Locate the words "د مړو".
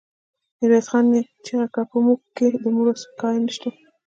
2.61-2.91